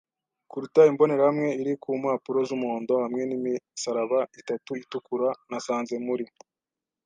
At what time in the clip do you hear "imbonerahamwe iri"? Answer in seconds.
0.91-1.73